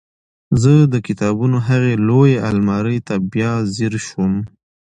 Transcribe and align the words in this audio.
زه 0.61 0.71
د 0.93 0.95
کتابونو 1.07 1.57
هغې 1.67 1.93
لویې 2.07 2.37
المارۍ 2.49 2.99
ته 3.07 3.15
بیا 3.33 3.51
ځیر 3.75 3.93
شوم 4.07 4.33